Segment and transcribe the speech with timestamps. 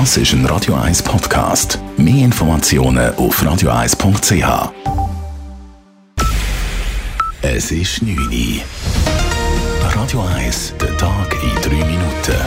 [0.00, 1.78] Das ist ein Radio 1 Podcast.
[1.96, 4.72] Mehr Informationen auf radio1.ch.
[7.42, 8.60] Es ist 9 Uhr.
[9.94, 12.40] Radio 1, der Tag in 3 Minuten.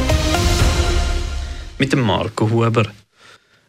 [1.77, 2.83] Mit dem Marco Huber.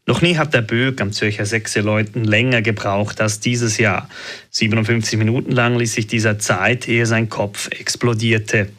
[0.06, 4.08] Noch nie hat der Böck am Zürcher Sechse Leuten länger gebraucht als dieses Jahr.
[4.50, 8.70] 57 Minuten lang ließ sich dieser Zeit, ehe sein Kopf explodierte.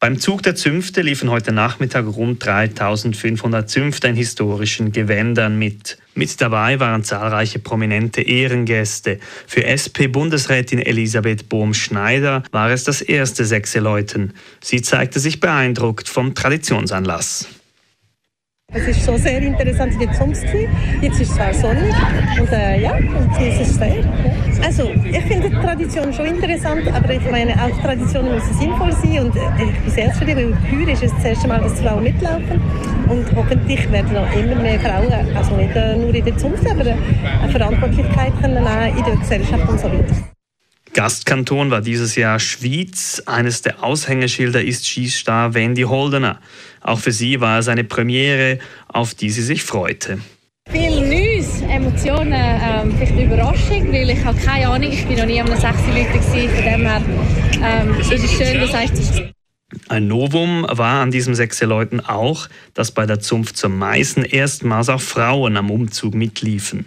[0.00, 5.98] Beim Zug der Zünfte liefen heute Nachmittag rund 3500 Zünfte in historischen Gewändern mit.
[6.14, 9.18] Mit dabei waren zahlreiche prominente Ehrengäste.
[9.48, 14.34] Für SP-Bundesrätin Elisabeth Bohm-Schneider war es das erste Sechse-Läuten.
[14.60, 17.48] Sie zeigte sich beeindruckt vom Traditionsanlass.
[18.70, 20.44] Es ist schon sehr interessant in der Zunft.
[21.00, 21.94] Jetzt ist es zwar sonnig
[22.38, 24.04] und äh, ja, und es ist sehr.
[24.62, 29.24] Also ich finde die Tradition schon interessant, aber ich meine auch Traditionen müssen sinnvoll sein
[29.24, 32.02] und äh, ich bin sehr zufrieden, weil heuer ist es das erste Mal, dass Frauen
[32.04, 32.60] mitlaufen
[33.08, 36.86] und hoffentlich werden noch immer mehr Frauen, also nicht äh, nur in der Zunft, aber
[36.86, 36.94] äh,
[37.42, 40.37] eine Verantwortlichkeit können in der Gesellschaft und so weiter.
[40.94, 43.22] Gastkanton war dieses Jahr Schwyz.
[43.26, 46.40] Eines der Aushängeschilder ist Schießstar Wendy Holdener.
[46.80, 48.58] Auch für sie war es eine Premiere,
[48.88, 50.18] auf die sie sich freute.
[50.70, 55.40] Viel Neues, Emotionen, ähm, vielleicht Überraschung, weil ich habe keine Ahnung, ich bin noch nie
[55.40, 57.02] an einem 6 Leute gewesen, von dem her
[57.62, 59.22] ähm, ist es schön, dass ich das
[59.88, 64.88] ein Novum war an diesem sechs Leuten auch, dass bei der Zunft zum Meißen erstmals
[64.88, 66.86] auch Frauen am Umzug mitliefen.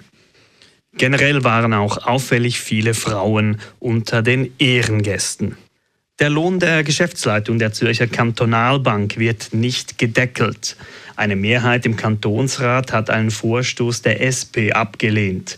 [0.97, 5.57] Generell waren auch auffällig viele Frauen unter den Ehrengästen.
[6.19, 10.75] Der Lohn der Geschäftsleitung der Zürcher Kantonalbank wird nicht gedeckelt.
[11.15, 15.57] Eine Mehrheit im Kantonsrat hat einen Vorstoß der SP abgelehnt.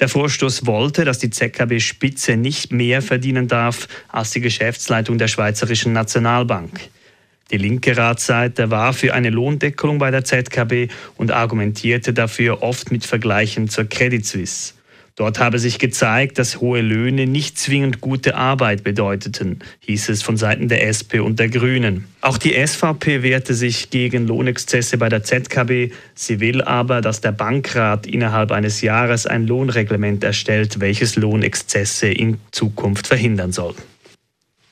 [0.00, 5.92] Der Vorstoß wollte, dass die ZKB-Spitze nicht mehr verdienen darf als die Geschäftsleitung der Schweizerischen
[5.92, 6.80] Nationalbank.
[7.50, 13.04] Die linke Ratsseite war für eine Lohndeckelung bei der ZKB und argumentierte dafür oft mit
[13.04, 14.74] Vergleichen zur Credit Suisse.
[15.16, 20.36] Dort habe sich gezeigt, dass hohe Löhne nicht zwingend gute Arbeit bedeuteten, hieß es von
[20.36, 22.06] Seiten der SP und der Grünen.
[22.20, 25.92] Auch die SVP wehrte sich gegen Lohnexzesse bei der ZKB.
[26.16, 32.38] Sie will aber, dass der Bankrat innerhalb eines Jahres ein Lohnreglement erstellt, welches Lohnexzesse in
[32.50, 33.76] Zukunft verhindern soll.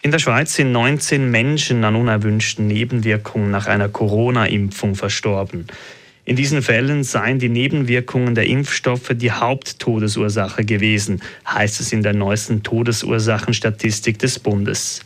[0.04, 5.68] In der Schweiz sind 19 Menschen an unerwünschten Nebenwirkungen nach einer Corona-Impfung verstorben.
[6.24, 12.14] In diesen Fällen seien die Nebenwirkungen der Impfstoffe die Haupttodesursache gewesen, heißt es in der
[12.14, 15.02] neuesten Todesursachenstatistik des Bundes.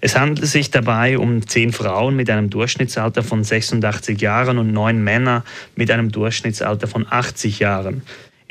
[0.00, 5.04] Es handelt sich dabei um zehn Frauen mit einem Durchschnittsalter von 86 Jahren und neun
[5.04, 5.44] Männer
[5.76, 8.02] mit einem Durchschnittsalter von 80 Jahren.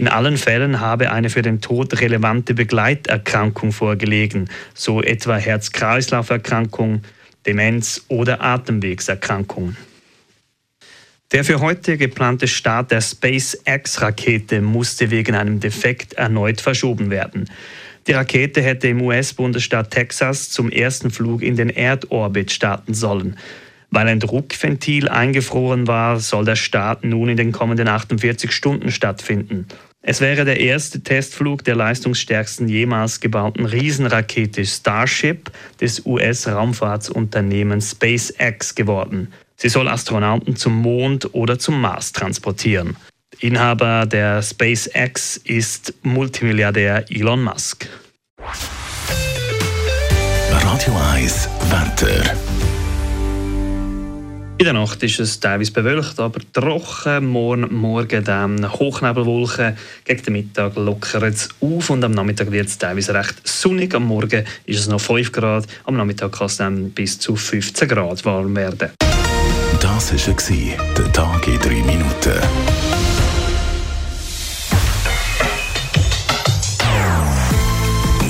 [0.02, 7.04] In allen Fällen habe eine für den Tod relevante Begleiterkrankung vorgelegen, so etwa Herz-Kreislauf-Erkrankung,
[7.46, 9.78] Demenz oder Atemwegserkrankungen.
[11.32, 17.48] Der für heute geplante Start der SpaceX-Rakete musste wegen einem Defekt erneut verschoben werden.
[18.08, 23.38] Die Rakete hätte im US-Bundesstaat Texas zum ersten Flug in den Erdorbit starten sollen.
[23.92, 29.68] Weil ein Druckventil eingefroren war, soll der Start nun in den kommenden 48 Stunden stattfinden.
[30.04, 39.32] Es wäre der erste Testflug der leistungsstärksten jemals gebauten Riesenrakete Starship des US-Raumfahrtsunternehmens SpaceX geworden.
[39.58, 42.98] Sie soll Astronauten zum Mond oder zum Mars transportieren.
[43.40, 47.88] Inhaber der SpaceX ist Multimilliardär Elon Musk.
[50.50, 52.36] Radio 1 Wetter.
[54.62, 57.26] In der Nacht ist es teilweise bewölkt, aber trocken.
[57.26, 59.76] Morgen, morgen dann Hochnebelwolken.
[60.06, 63.96] Gegen den Mittag lockert es auf und am Nachmittag wird es teilweise recht sonnig.
[63.96, 67.88] Am Morgen ist es noch 5 Grad, am Nachmittag kann es dann bis zu 15
[67.88, 68.92] Grad warm werden.
[69.82, 72.40] Das war der Tag in drei Minuten.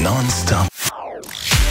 [0.01, 0.70] Nonstop.